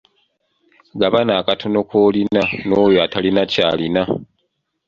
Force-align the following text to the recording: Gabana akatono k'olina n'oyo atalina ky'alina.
Gabana 0.99 1.31
akatono 1.41 1.79
k'olina 1.89 2.43
n'oyo 2.67 2.97
atalina 3.05 3.41
ky'alina. 3.51 4.01